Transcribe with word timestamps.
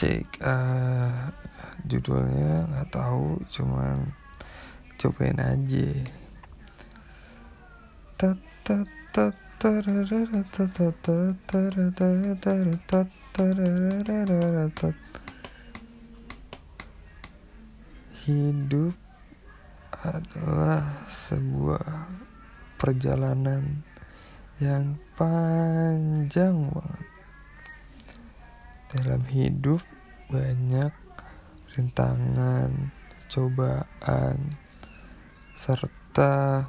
cek 0.00 0.40
uh, 0.40 1.28
judulnya 1.84 2.64
nggak 2.72 2.88
tahu 2.88 3.36
cuman 3.52 4.08
cobain 4.96 5.36
aja. 5.36 5.92
Hidup 18.24 18.96
adalah 20.00 20.84
sebuah 21.12 22.08
perjalanan 22.80 23.84
yang 24.64 24.96
panjang 25.20 26.72
banget 26.72 27.09
dalam 28.90 29.22
hidup 29.30 29.78
banyak 30.26 30.90
rintangan, 31.78 32.90
cobaan, 33.30 34.50
serta 35.54 36.66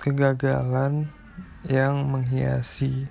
kegagalan 0.00 1.12
yang 1.68 2.08
menghiasi 2.08 3.04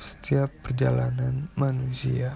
setiap 0.00 0.48
perjalanan 0.64 1.52
manusia. 1.52 2.32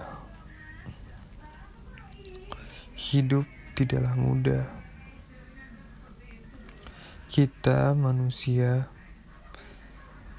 Hidup 2.93 3.49
tidaklah 3.73 4.13
mudah. 4.13 4.65
Kita 7.25 7.97
manusia 7.97 8.85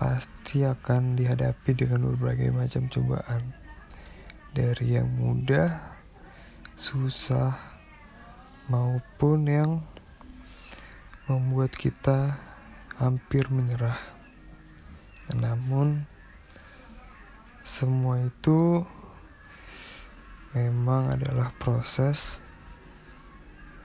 pasti 0.02 0.66
akan 0.66 1.14
dihadapi 1.14 1.78
dengan 1.78 2.10
berbagai 2.10 2.50
macam 2.50 2.90
cobaan. 2.90 3.54
Dari 4.50 4.98
yang 4.98 5.06
mudah, 5.14 5.78
susah, 6.74 7.54
maupun 8.66 9.46
yang 9.46 9.78
membuat 11.30 11.70
kita 11.78 12.34
hampir 12.98 13.46
menyerah. 13.46 14.02
Namun, 15.38 16.02
semua 17.62 18.26
itu 18.26 18.82
memang 20.50 21.14
adalah 21.14 21.54
proses 21.62 22.42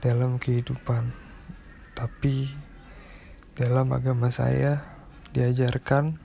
dalam 0.02 0.42
kehidupan. 0.42 1.14
Tapi 1.94 2.50
dalam 3.54 3.94
agama 3.94 4.34
saya 4.34 4.97
diajarkan 5.32 6.16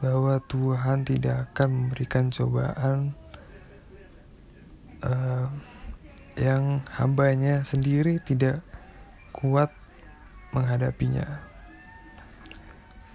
bahwa 0.00 0.36
Tuhan 0.44 1.08
tidak 1.08 1.50
akan 1.50 1.68
memberikan 1.72 2.28
cobaan 2.28 3.16
uh, 5.00 5.48
yang 6.36 6.84
hambanya 6.92 7.64
sendiri 7.64 8.20
tidak 8.20 8.60
kuat 9.32 9.72
menghadapinya. 10.52 11.40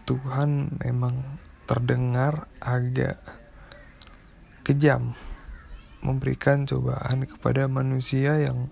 Tuhan 0.10 0.82
memang 0.82 1.14
terdengar 1.70 2.50
agak 2.58 3.22
kejam 4.66 5.14
memberikan 6.02 6.66
cobaan 6.66 7.30
kepada 7.30 7.70
manusia 7.70 8.42
yang 8.42 8.68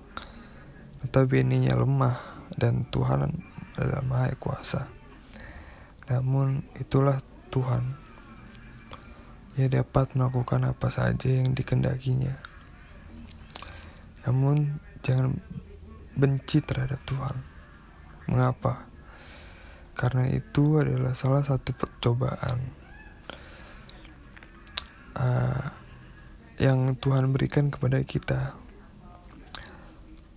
notabene 1.00 1.70
lemah 1.70 2.18
dan 2.58 2.90
Tuhan 2.90 3.30
adalah 3.78 4.04
maha 4.04 4.34
kuasa. 4.36 4.99
Namun 6.10 6.66
itulah 6.82 7.22
Tuhan. 7.54 7.94
Ia 9.58 9.70
dapat 9.70 10.18
melakukan 10.18 10.66
apa 10.66 10.90
saja 10.90 11.30
yang 11.30 11.54
dikendakinya. 11.54 12.34
Namun 14.26 14.82
jangan 15.06 15.38
benci 16.18 16.60
terhadap 16.66 17.00
Tuhan. 17.06 17.36
Mengapa? 18.30 18.90
Karena 19.94 20.32
itu 20.32 20.80
adalah 20.80 21.14
salah 21.14 21.44
satu 21.44 21.76
percobaan 21.76 22.60
uh, 25.20 25.66
yang 26.60 26.96
Tuhan 27.00 27.32
berikan 27.32 27.68
kepada 27.72 28.00
kita 28.04 28.56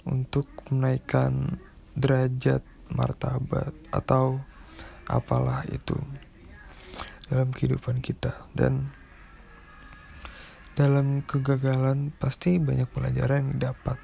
untuk 0.03 0.51
menaikkan 0.71 1.63
derajat 1.95 2.63
martabat 2.91 3.71
atau 3.95 4.43
apalah 5.13 5.69
itu 5.69 5.97
dalam 7.29 7.53
kehidupan 7.53 8.01
kita. 8.01 8.33
Dan 8.57 8.89
dalam 10.73 11.21
kegagalan 11.23 12.17
pasti 12.17 12.57
banyak 12.57 12.89
pelajaran 12.89 13.45
yang 13.45 13.51
didapat. 13.61 14.01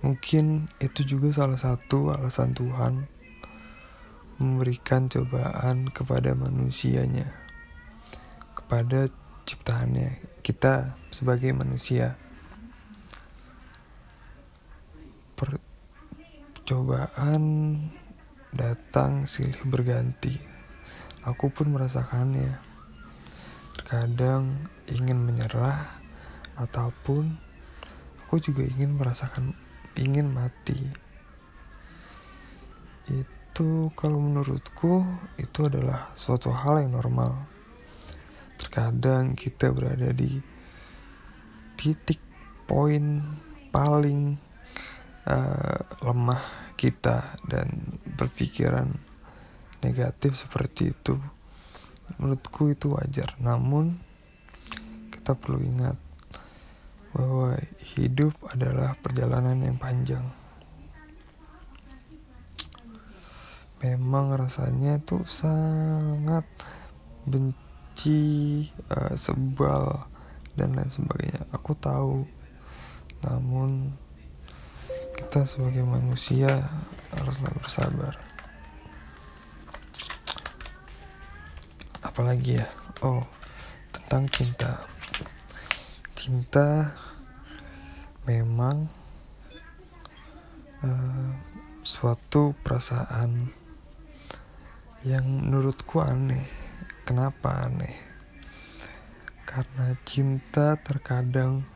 Mungkin 0.00 0.72
itu 0.80 1.04
juga 1.04 1.32
salah 1.32 1.60
satu 1.60 2.12
alasan 2.16 2.56
Tuhan 2.56 3.04
memberikan 4.36 5.08
cobaan 5.08 5.88
kepada 5.88 6.36
manusianya 6.36 7.46
kepada 8.66 9.06
ciptaannya 9.46 10.42
kita 10.42 10.98
sebagai 11.14 11.54
manusia. 11.54 12.18
Percobaan 16.58 17.42
datang 18.56 19.28
silih 19.28 19.60
berganti. 19.68 20.34
Aku 21.28 21.52
pun 21.52 21.70
merasakannya. 21.70 22.56
Kadang 23.84 24.66
ingin 24.88 25.20
menyerah 25.20 26.00
ataupun 26.56 27.36
aku 28.24 28.40
juga 28.40 28.64
ingin 28.64 28.96
merasakan 28.96 29.52
ingin 29.94 30.32
mati. 30.32 30.80
Itu 33.06 33.92
kalau 33.94 34.18
menurutku 34.18 35.04
itu 35.36 35.60
adalah 35.68 36.16
suatu 36.16 36.50
hal 36.50 36.80
yang 36.82 36.96
normal. 36.96 37.46
Terkadang 38.56 39.36
kita 39.36 39.68
berada 39.70 40.10
di 40.16 40.40
titik 41.76 42.18
poin 42.64 43.20
paling 43.68 44.40
uh, 45.26 45.80
lemah 46.02 46.74
kita 46.78 47.38
dan 47.46 47.98
berpikiran 48.16 48.94
negatif 49.82 50.34
seperti 50.38 50.94
itu 50.94 51.18
menurutku 52.16 52.70
itu 52.70 52.94
wajar. 52.94 53.34
Namun 53.42 53.98
kita 55.10 55.34
perlu 55.34 55.58
ingat 55.58 55.98
bahwa 57.10 57.58
hidup 57.96 58.36
adalah 58.52 58.94
perjalanan 59.00 59.58
yang 59.58 59.74
panjang. 59.80 60.22
Memang 63.82 64.32
rasanya 64.38 65.02
itu 65.02 65.20
sangat 65.28 66.46
benci 67.28 68.64
uh, 68.88 69.12
sebal 69.18 70.06
dan 70.56 70.72
lain 70.72 70.88
sebagainya. 70.88 71.44
Aku 71.52 71.76
tahu. 71.76 72.24
Namun 73.26 73.92
kita 75.36 75.52
sebagai 75.52 75.84
manusia 75.84 76.48
haruslah 77.12 77.52
bersabar. 77.60 78.16
Apalagi 82.00 82.64
ya? 82.64 82.64
Oh 83.04 83.20
tentang 83.92 84.32
cinta. 84.32 84.88
Cinta 86.16 86.88
memang 88.24 88.88
uh, 90.80 91.30
suatu 91.84 92.56
perasaan 92.64 93.52
yang 95.04 95.28
menurutku 95.28 96.00
aneh. 96.00 96.48
Kenapa 97.04 97.68
aneh? 97.68 97.92
Karena 99.44 100.00
cinta 100.08 100.80
terkadang 100.80 101.68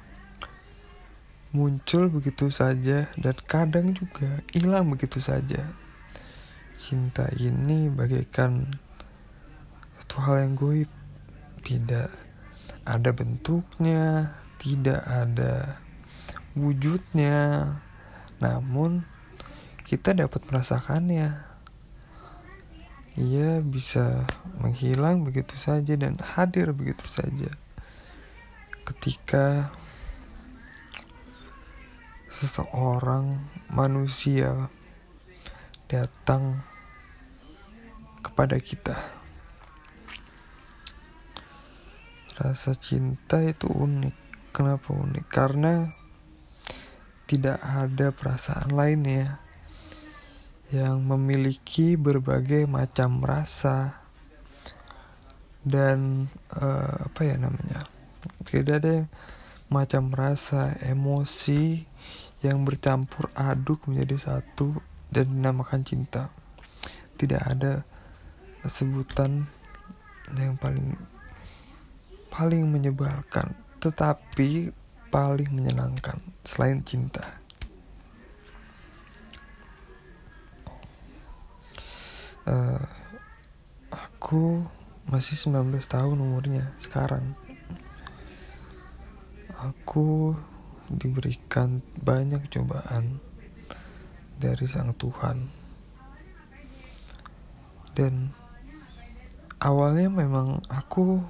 muncul 1.50 2.06
begitu 2.06 2.46
saja 2.54 3.10
dan 3.18 3.34
kadang 3.46 3.90
juga 3.90 4.42
hilang 4.54 4.86
begitu 4.94 5.18
saja. 5.18 5.66
Cinta 6.78 7.26
ini 7.34 7.90
bagaikan 7.90 8.70
satu 9.98 10.16
hal 10.26 10.46
yang 10.46 10.54
goib, 10.54 10.90
tidak 11.62 12.10
ada 12.86 13.10
bentuknya, 13.10 14.34
tidak 14.58 15.02
ada 15.06 15.78
wujudnya, 16.54 17.78
namun 18.38 19.06
kita 19.86 20.14
dapat 20.14 20.46
merasakannya. 20.46 21.46
Ia 23.18 23.58
bisa 23.60 24.24
menghilang 24.62 25.26
begitu 25.26 25.58
saja 25.58 25.98
dan 25.98 26.14
hadir 26.22 26.70
begitu 26.70 27.04
saja. 27.10 27.50
Ketika 28.86 29.74
seseorang 32.40 33.36
manusia 33.68 34.72
datang 35.92 36.64
kepada 38.24 38.56
kita. 38.56 39.20
rasa 42.40 42.72
cinta 42.72 43.44
itu 43.44 43.68
unik. 43.68 44.16
Kenapa 44.50 44.96
unik? 44.96 45.26
Karena 45.28 45.92
tidak 47.28 47.60
ada 47.60 48.10
perasaan 48.10 48.72
lainnya 48.72 49.38
yang 50.72 51.04
memiliki 51.04 52.00
berbagai 52.00 52.64
macam 52.64 53.20
rasa 53.20 54.00
dan 55.60 56.32
uh, 56.56 57.12
apa 57.12 57.20
ya 57.28 57.36
namanya? 57.36 57.84
Tidak 58.40 58.76
ada 58.80 59.04
macam 59.68 60.10
rasa 60.10 60.74
emosi 60.80 61.84
yang 62.40 62.64
bercampur 62.64 63.28
aduk 63.36 63.84
menjadi 63.84 64.16
satu 64.32 64.80
dan 65.12 65.28
dinamakan 65.28 65.84
cinta. 65.84 66.32
Tidak 67.20 67.40
ada 67.40 67.84
sebutan 68.64 69.44
yang 70.36 70.56
paling 70.56 70.94
paling 72.30 72.62
menyebalkan 72.70 73.52
tetapi 73.80 74.70
paling 75.10 75.50
menyenangkan 75.50 76.20
selain 76.44 76.84
cinta. 76.84 77.40
Uh, 82.44 82.80
aku 83.90 84.64
masih 85.08 85.34
19 85.34 85.74
tahun 85.90 86.18
umurnya 86.20 86.70
sekarang. 86.78 87.34
Aku 89.60 90.32
diberikan 90.90 91.78
banyak 92.02 92.50
cobaan 92.50 93.22
dari 94.40 94.66
sang 94.66 94.90
Tuhan 94.98 95.60
dan 97.94 98.32
awalnya 99.60 100.08
memang 100.08 100.64
aku 100.72 101.20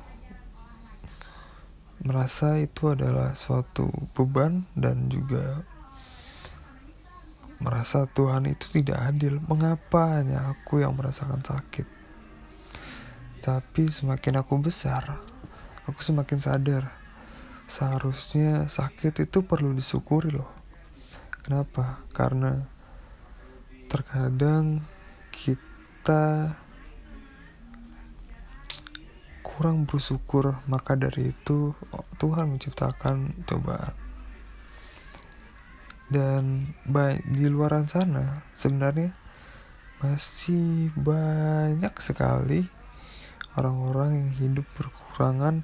merasa 2.01 2.57
itu 2.57 2.95
adalah 2.95 3.37
suatu 3.37 3.91
beban 4.17 4.65
dan 4.73 5.13
juga 5.13 5.67
merasa 7.61 8.09
Tuhan 8.09 8.49
itu 8.49 8.81
tidak 8.81 9.13
adil. 9.13 9.37
Mengapa 9.45 10.17
hanya 10.17 10.49
aku 10.49 10.81
yang 10.81 10.97
merasakan 10.97 11.45
sakit? 11.45 11.85
Tapi 13.45 13.89
semakin 13.89 14.41
aku 14.41 14.61
besar, 14.61 15.21
aku 15.85 16.01
semakin 16.01 16.39
sadar 16.41 17.00
seharusnya 17.71 18.67
sakit 18.67 19.31
itu 19.31 19.47
perlu 19.47 19.71
disyukuri 19.71 20.35
loh. 20.35 20.51
Kenapa? 21.47 22.03
Karena 22.11 22.67
terkadang 23.87 24.83
kita 25.31 26.59
kurang 29.47 29.87
bersyukur, 29.87 30.59
maka 30.67 30.99
dari 30.99 31.31
itu 31.31 31.71
Tuhan 32.19 32.59
menciptakan 32.59 33.47
cobaan 33.47 34.11
dan 36.11 36.75
di 37.23 37.47
luaran 37.47 37.87
sana 37.87 38.43
sebenarnya 38.51 39.15
masih 40.03 40.91
banyak 40.99 41.95
sekali 42.03 42.67
orang-orang 43.55 44.19
yang 44.19 44.31
hidup 44.43 44.67
berkurangan 44.75 45.63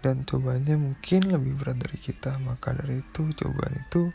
dan 0.00 0.24
cobanya 0.24 0.76
mungkin 0.76 1.28
lebih 1.28 1.60
berat 1.60 1.78
dari 1.80 1.98
kita 2.00 2.36
maka 2.40 2.72
dari 2.72 3.04
itu 3.04 3.32
cobaan 3.36 3.76
itu 3.80 4.12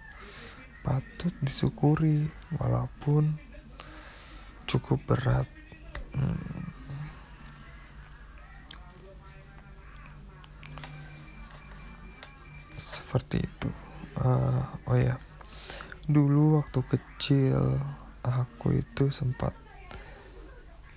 patut 0.85 1.33
disyukuri 1.41 2.29
walaupun 2.57 3.37
cukup 4.65 5.01
berat 5.05 5.49
hmm. 6.13 6.73
seperti 12.77 13.41
itu 13.41 13.69
uh, 14.21 14.65
oh 14.89 14.97
ya 14.97 15.17
Dulu 16.05 16.61
waktu 16.61 16.85
kecil 16.85 17.81
aku 18.21 18.77
itu 18.77 19.09
sempat 19.09 19.57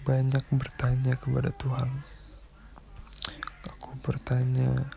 banyak 0.05 0.45
bertanya 0.53 1.17
kepada 1.17 1.49
Tuhan. 1.57 1.89
Bertanya 4.09 4.89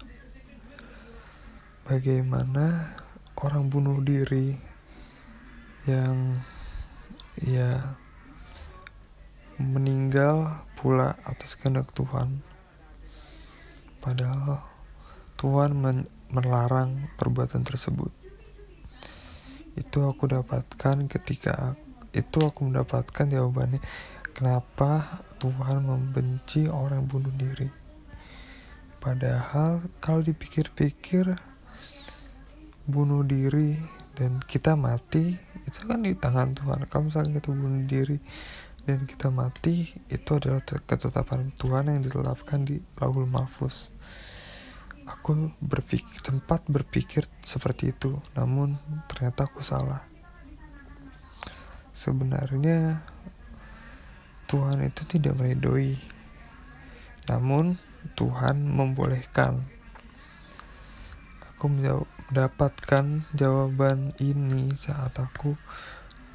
bagaimana 1.84 2.96
orang 3.36 3.68
bunuh 3.68 4.00
diri 4.00 4.56
yang 5.84 6.40
ya 7.44 8.00
meninggal 9.60 10.64
pula 10.80 11.20
atas 11.28 11.60
kehendak 11.60 11.92
Tuhan. 11.92 12.40
Padahal 14.00 14.64
Tuhan 15.36 15.76
melarang 16.32 17.12
perbuatan 17.20 17.68
tersebut 17.68 18.16
itu 19.76 20.04
aku 20.04 20.28
dapatkan 20.28 21.08
ketika 21.08 21.80
itu 22.12 22.40
aku 22.44 22.68
mendapatkan 22.68 23.24
jawabannya 23.24 23.80
kenapa 24.36 25.24
Tuhan 25.40 25.88
membenci 25.88 26.68
orang 26.68 27.08
bunuh 27.08 27.32
diri 27.32 27.81
padahal 29.02 29.82
kalau 29.98 30.22
dipikir-pikir 30.22 31.34
bunuh 32.86 33.26
diri 33.26 33.82
dan 34.14 34.38
kita 34.46 34.78
mati 34.78 35.36
itu 35.66 35.80
kan 35.90 36.06
di 36.06 36.14
tangan 36.14 36.54
Tuhan. 36.54 36.86
Kalau 36.86 37.10
misalnya 37.10 37.42
kita 37.42 37.50
bunuh 37.52 37.84
diri 37.90 38.22
dan 38.86 39.10
kita 39.10 39.34
mati 39.34 39.90
itu 40.08 40.30
adalah 40.38 40.62
ketetapan 40.64 41.50
Tuhan 41.58 41.90
yang 41.90 42.02
ditetapkan 42.06 42.66
di 42.66 42.78
Lauhul 42.98 43.30
Mahfuz 43.30 43.90
Aku 45.10 45.50
berpikir, 45.58 46.22
tempat 46.22 46.62
berpikir 46.70 47.26
seperti 47.42 47.90
itu, 47.90 48.22
namun 48.38 48.78
ternyata 49.10 49.50
aku 49.50 49.60
salah. 49.60 50.06
Sebenarnya 51.92 53.02
Tuhan 54.46 54.86
itu 54.86 55.02
tidak 55.10 55.42
meridoi, 55.42 55.98
namun 57.28 57.82
Tuhan 58.18 58.62
membolehkan. 58.66 59.62
Aku 61.52 61.70
mendapatkan 61.70 63.26
jawaban 63.38 64.18
ini 64.18 64.74
saat 64.74 65.14
aku 65.22 65.54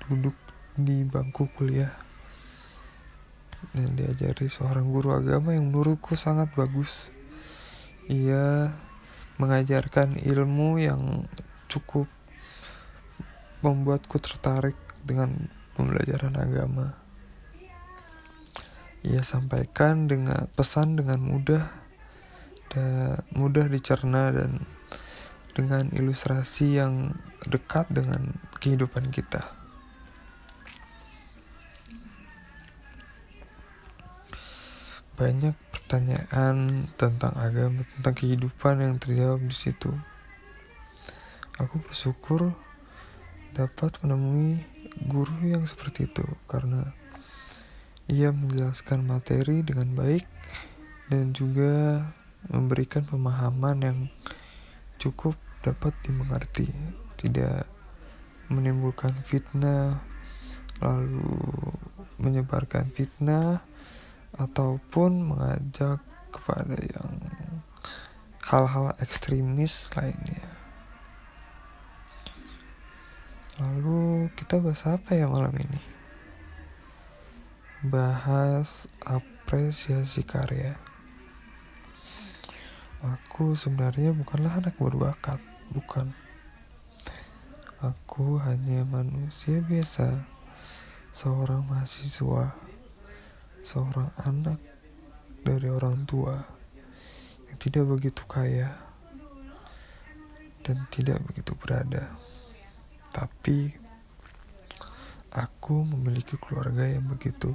duduk 0.07 0.35
di 0.79 1.03
bangku 1.03 1.51
kuliah 1.57 1.91
dan 3.75 3.97
diajari 3.97 4.47
seorang 4.47 4.87
guru 4.87 5.17
agama 5.17 5.57
yang 5.57 5.73
menurutku 5.73 6.15
sangat 6.15 6.53
bagus 6.55 7.09
ia 8.07 8.71
mengajarkan 9.43 10.23
ilmu 10.23 10.79
yang 10.79 11.27
cukup 11.67 12.07
membuatku 13.67 14.23
tertarik 14.23 14.79
dengan 15.03 15.51
pembelajaran 15.75 16.39
agama. 16.39 17.06
Ia 19.07 19.23
sampaikan 19.23 20.11
dengan 20.11 20.51
pesan 20.59 20.99
dengan 20.99 21.23
mudah 21.23 21.63
dan 22.75 23.23
mudah 23.31 23.71
dicerna 23.71 24.35
dan 24.35 24.67
dengan 25.55 25.87
ilustrasi 25.95 26.83
yang 26.83 27.15
dekat 27.47 27.87
dengan 27.87 28.35
kehidupan 28.59 29.15
kita. 29.15 29.47
Banyak 35.15 35.55
pertanyaan 35.71 36.91
tentang 36.99 37.33
agama, 37.39 37.87
tentang 37.97 38.15
kehidupan 38.19 38.83
yang 38.83 38.95
terjawab 38.99 39.41
di 39.47 39.55
situ. 39.55 39.95
Aku 41.63 41.79
bersyukur 41.79 42.53
dapat 43.55 43.97
menemui 44.05 44.61
guru 45.09 45.47
yang 45.47 45.65
seperti 45.65 46.05
itu 46.05 46.27
karena 46.51 46.93
ia 48.07 48.31
menjelaskan 48.31 49.03
materi 49.03 49.67
dengan 49.67 49.91
baik 49.99 50.23
dan 51.11 51.35
juga 51.35 52.07
memberikan 52.47 53.03
pemahaman 53.03 53.77
yang 53.83 53.99
cukup 55.03 55.35
dapat 55.67 55.91
dimengerti, 56.07 56.71
tidak 57.19 57.67
menimbulkan 58.47 59.11
fitnah, 59.27 59.99
lalu 60.79 61.35
menyebarkan 62.23 62.95
fitnah 62.95 63.67
ataupun 64.39 65.27
mengajak 65.27 65.99
kepada 66.31 66.79
yang 66.79 67.11
hal-hal 68.47 68.95
ekstremis 69.03 69.91
lainnya. 69.99 70.47
Lalu 73.59 74.31
kita 74.37 74.61
bahas 74.63 74.85
apa 74.87 75.17
ya 75.17 75.27
malam 75.27 75.57
ini? 75.57 75.96
Bahas 77.87 78.91
apresiasi 79.07 80.27
karya. 80.27 80.75
Aku 82.99 83.55
sebenarnya 83.55 84.11
bukanlah 84.11 84.59
anak 84.59 84.75
berbakat, 84.75 85.39
bukan. 85.71 86.11
Aku 87.79 88.43
hanya 88.43 88.83
manusia 88.83 89.63
biasa, 89.63 90.27
seorang 91.15 91.63
mahasiswa 91.71 92.59
seorang 93.67 94.15
anak 94.23 94.63
dari 95.43 95.67
orang 95.67 96.07
tua 96.07 96.39
tidak 97.59 97.89
begitu 97.89 98.23
kaya 98.31 98.71
dan 100.63 100.87
tidak 100.93 101.19
begitu 101.27 101.51
berada. 101.59 102.15
Tapi 103.11 103.86
aku 105.37 105.85
memiliki 105.85 106.41
keluarga 106.41 106.89
yang 106.89 107.05
begitu 107.05 107.53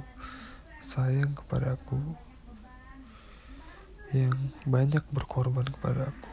sayang 0.78 1.34
kepadaku 1.34 1.98
yang 4.14 4.54
banyak 4.62 5.02
berkorban 5.10 5.66
kepada 5.66 6.14
aku 6.14 6.32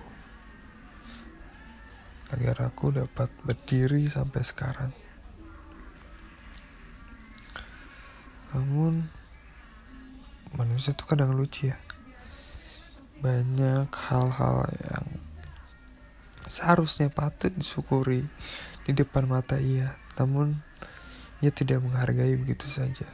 agar 2.30 2.70
aku 2.70 2.94
dapat 2.94 3.34
berdiri 3.42 4.06
sampai 4.06 4.46
sekarang. 4.46 4.94
Namun 8.54 9.10
manusia 10.54 10.94
itu 10.94 11.10
kadang 11.10 11.34
lucu 11.34 11.74
ya. 11.74 11.78
Banyak 13.26 13.90
hal-hal 13.90 14.70
yang 14.78 15.08
seharusnya 16.46 17.10
patut 17.10 17.50
disyukuri 17.58 18.30
di 18.86 18.92
depan 18.94 19.26
mata 19.26 19.58
ia, 19.58 19.98
namun 20.18 20.62
ia 21.40 21.52
tidak 21.52 21.84
menghargai 21.84 22.36
begitu 22.36 22.68
saja 22.68 23.08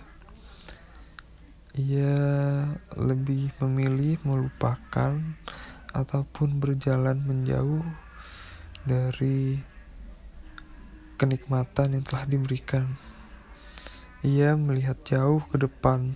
ia 1.76 2.16
lebih 2.96 3.52
memilih 3.60 4.16
melupakan 4.24 5.20
ataupun 5.92 6.64
berjalan 6.64 7.20
menjauh 7.20 7.84
dari 8.88 9.60
kenikmatan 11.20 12.00
yang 12.00 12.04
telah 12.08 12.24
diberikan. 12.28 12.88
Ia 14.24 14.56
melihat 14.56 15.04
jauh 15.04 15.44
ke 15.52 15.60
depan 15.60 16.16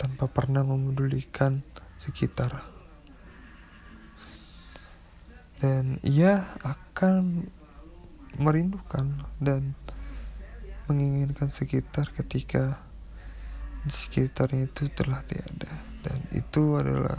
tanpa 0.00 0.24
pernah 0.28 0.64
memedulikan 0.64 1.60
sekitar. 2.00 2.64
Dan 5.60 6.00
ia 6.00 6.56
akan 6.64 7.44
merindukan 8.40 9.28
dan 9.36 9.76
menginginkan 10.90 11.54
sekitar 11.54 12.10
ketika 12.10 12.82
di 13.86 13.94
sekitarnya 13.94 14.66
itu 14.66 14.90
telah 14.90 15.22
tiada. 15.22 15.70
Dan 16.02 16.18
itu 16.34 16.74
adalah 16.74 17.14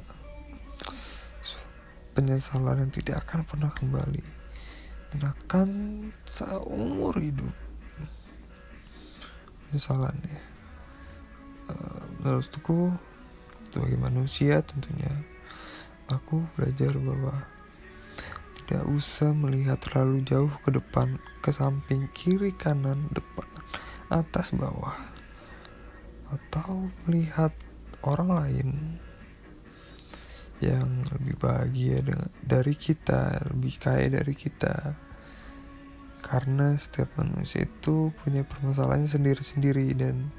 penyesalan 2.12 2.84
yang 2.84 2.92
tidak 2.92 3.24
akan 3.24 3.48
pernah 3.48 3.72
kembali. 3.72 4.24
Dan 5.16 5.22
akan 5.24 5.70
seumur 6.28 7.16
hidup. 7.16 7.56
Penyesalannya 9.72 10.52
uh, 11.72 12.04
menurutku 12.20 12.92
sebagai 13.72 13.96
manusia 13.96 14.60
tentunya 14.60 15.12
aku 16.12 16.44
belajar 16.60 16.92
bahwa 17.00 17.48
tidak 18.68 18.84
usah 18.92 19.32
melihat 19.32 19.80
terlalu 19.80 20.24
jauh 20.28 20.52
ke 20.64 20.76
depan 20.76 21.20
ke 21.40 21.52
samping 21.56 22.08
kiri 22.12 22.52
kanan 22.56 23.08
depan 23.16 23.51
atas 24.12 24.52
bawah 24.52 25.00
atau 26.32 26.92
melihat 27.08 27.56
orang 28.04 28.30
lain 28.32 28.70
yang 30.62 31.02
lebih 31.10 31.36
bahagia 31.42 32.06
dengan 32.06 32.30
dari 32.46 32.78
kita, 32.78 33.42
lebih 33.50 33.82
kaya 33.82 34.08
dari 34.14 34.36
kita. 34.38 34.94
Karena 36.22 36.78
setiap 36.78 37.10
manusia 37.18 37.66
itu 37.66 38.14
punya 38.22 38.46
permasalahannya 38.46 39.10
sendiri-sendiri 39.10 39.90
dan 39.98 40.30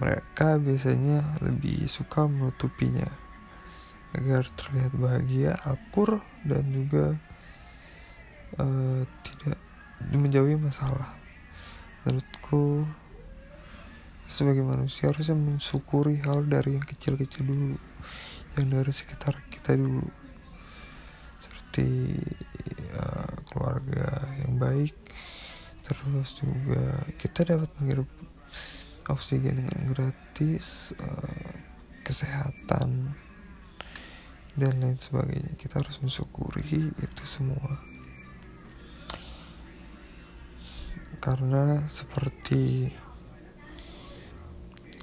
mereka 0.00 0.56
biasanya 0.56 1.22
lebih 1.44 1.84
suka 1.86 2.24
menutupinya 2.24 3.06
agar 4.16 4.48
terlihat 4.56 4.92
bahagia, 4.96 5.52
akur 5.60 6.24
dan 6.48 6.64
juga 6.72 7.20
uh, 8.56 9.04
tidak 9.26 9.60
menjauhi 10.08 10.56
masalah. 10.56 11.23
Menurutku 12.04 12.84
sebagai 14.28 14.64
manusia 14.64 15.08
harusnya 15.08 15.36
mensyukuri 15.36 16.20
hal 16.24 16.44
dari 16.44 16.76
yang 16.76 16.84
kecil-kecil 16.84 17.44
dulu 17.48 17.76
yang 18.60 18.66
dari 18.68 18.92
sekitar 18.92 19.40
kita 19.48 19.76
dulu. 19.76 20.04
Seperti 21.40 21.88
uh, 22.96 23.34
keluarga 23.48 24.20
yang 24.44 24.60
baik 24.60 24.96
terus 25.84 26.40
juga 26.40 27.04
kita 27.20 27.44
dapat 27.44 27.68
menghirup 27.76 28.08
oksigen 29.12 29.68
yang 29.68 29.82
gratis 29.92 30.96
uh, 30.96 31.52
kesehatan 32.04 33.12
dan 34.56 34.72
lain 34.80 34.96
sebagainya. 35.00 35.56
Kita 35.56 35.80
harus 35.80 36.00
mensyukuri 36.00 36.92
itu 36.92 37.24
semua 37.24 37.93
karena 41.24 41.88
seperti 41.88 42.92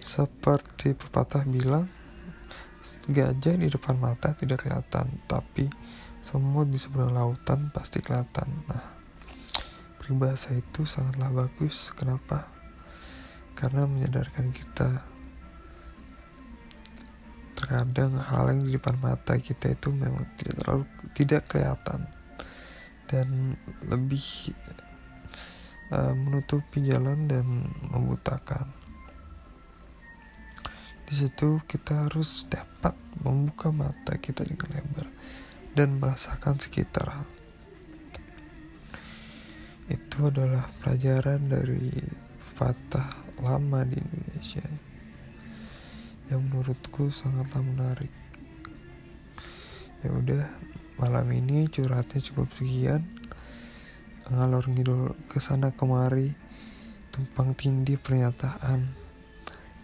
seperti 0.05 0.93
pepatah 0.93 1.41
bilang, 1.49 1.89
gajah 3.09 3.57
di 3.57 3.65
depan 3.65 3.97
mata 3.97 4.37
tidak 4.37 4.61
kelihatan, 4.61 5.17
tapi 5.25 5.65
semut 6.21 6.69
di 6.69 6.77
seberang 6.77 7.17
lautan 7.17 7.73
pasti 7.73 8.05
kelihatan. 8.05 8.45
Nah, 8.69 8.85
peribahasa 9.97 10.53
itu 10.53 10.85
sangatlah 10.85 11.33
bagus. 11.33 11.89
Kenapa? 11.97 12.45
Karena 13.57 13.89
menyadarkan 13.89 14.53
kita 14.53 15.01
terkadang 17.57 18.21
hal 18.21 18.45
yang 18.53 18.61
di 18.61 18.77
depan 18.77 18.97
mata 19.01 19.41
kita 19.41 19.73
itu 19.73 19.89
memang 19.89 20.29
tidak 20.37 20.55
terlalu 20.61 20.85
tidak 21.17 21.41
kelihatan 21.49 22.01
dan 23.09 23.57
lebih 23.85 24.53
uh, 25.91 26.15
menutupi 26.15 26.81
jalan 26.88 27.27
dan 27.27 27.45
membutakan. 27.91 28.71
Di 31.12 31.13
situ 31.19 31.60
kita 31.67 32.07
harus 32.07 32.48
dapat 32.48 32.95
membuka 33.19 33.67
mata 33.69 34.15
kita 34.15 34.48
dengan 34.48 34.79
lebar 34.79 35.07
dan 35.75 36.00
merasakan 36.00 36.55
sekitar. 36.55 37.27
Itu 39.91 40.31
adalah 40.31 40.71
pelajaran 40.79 41.51
dari 41.51 41.91
patah 42.55 43.12
lama 43.43 43.83
di 43.83 44.00
Indonesia 44.00 44.63
yang 46.31 46.48
menurutku 46.48 47.12
sangatlah 47.12 47.60
menarik. 47.60 48.13
Ya 50.00 50.10
udah, 50.15 50.48
malam 50.95 51.27
ini 51.36 51.67
curhatnya 51.67 52.24
cukup 52.24 52.48
sekian. 52.55 53.20
Ngalor 54.31 54.63
ngidul 54.71 55.13
ke 55.27 55.43
sana 55.43 55.75
kemari, 55.75 56.31
tumpang 57.11 57.51
tindih 57.53 58.00
pernyataan 58.00 59.01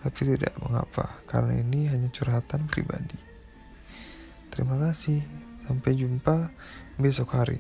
tapi 0.08 0.24
tidak 0.24 0.56
mengapa, 0.64 1.20
karena 1.28 1.60
ini 1.60 1.92
hanya 1.92 2.08
curhatan 2.08 2.70
pribadi. 2.72 3.20
Terima 4.54 4.80
kasih, 4.80 5.20
sampai 5.68 5.92
jumpa 6.00 6.48
besok 6.96 7.36
hari. 7.36 7.60